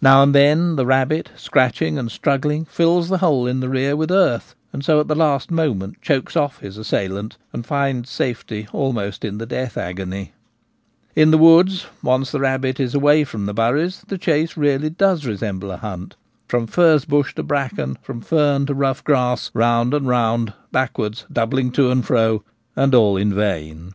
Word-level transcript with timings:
Now 0.00 0.22
and 0.22 0.32
then 0.32 0.76
the 0.76 0.86
rabbit, 0.86 1.30
scratching 1.34 1.98
and 1.98 2.08
struggling, 2.08 2.64
fills 2.64 3.08
the 3.08 3.18
hole 3.18 3.44
in 3.44 3.58
the 3.58 3.66
Weasels 3.68 3.90
hunting 3.90 4.00
in 4.02 4.02
Packs. 4.02 4.38
119 4.38 4.38
rear 4.38 4.38
with 4.38 4.52
earth, 4.52 4.54
and 4.72 4.84
so 4.84 5.00
at 5.00 5.08
the 5.08 5.16
last 5.16 5.50
moment 5.50 6.00
chokes 6.00 6.36
off 6.36 6.60
his 6.60 6.78
assailant 6.78 7.36
and 7.52 7.66
finds 7.66 8.08
safety 8.08 8.68
almost 8.72 9.24
in 9.24 9.38
the 9.38 9.46
death 9.46 9.76
agony. 9.76 10.32
In 11.16 11.32
the 11.32 11.38
woods, 11.38 11.86
once 12.04 12.30
the 12.30 12.38
rabbit 12.38 12.78
is 12.78 12.94
away 12.94 13.24
from 13.24 13.46
the' 13.46 13.54
buries, 13.66 13.96
1 14.04 14.04
the 14.10 14.18
chase 14.18 14.56
really 14.56 14.90
does 14.90 15.26
resemble 15.26 15.72
a 15.72 15.76
hunt; 15.76 16.14
from 16.46 16.68
furze 16.68 17.04
bush 17.04 17.34
to 17.34 17.42
bracken, 17.42 17.98
from 18.00 18.20
fern 18.20 18.66
to 18.66 18.74
rough 18.74 19.02
grass, 19.02 19.50
round 19.54 19.92
and 19.92 20.06
round, 20.06 20.52
backwards, 20.70 21.26
doubling, 21.32 21.72
to 21.72 21.90
and 21.90 22.06
fro, 22.06 22.44
and 22.76 22.94
all 22.94 23.16
in 23.16 23.34
vain. 23.34 23.92